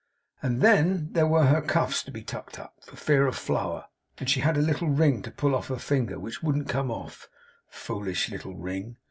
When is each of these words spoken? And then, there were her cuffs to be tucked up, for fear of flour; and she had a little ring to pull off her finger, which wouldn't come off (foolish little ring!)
And 0.41 0.61
then, 0.63 1.09
there 1.13 1.27
were 1.27 1.45
her 1.45 1.61
cuffs 1.61 2.01
to 2.01 2.11
be 2.11 2.23
tucked 2.23 2.57
up, 2.57 2.73
for 2.81 2.95
fear 2.95 3.27
of 3.27 3.35
flour; 3.35 3.85
and 4.17 4.27
she 4.27 4.39
had 4.39 4.57
a 4.57 4.59
little 4.59 4.89
ring 4.89 5.21
to 5.21 5.29
pull 5.29 5.53
off 5.53 5.67
her 5.67 5.77
finger, 5.77 6.17
which 6.17 6.41
wouldn't 6.41 6.69
come 6.69 6.89
off 6.89 7.29
(foolish 7.67 8.27
little 8.31 8.55
ring!) 8.55 8.97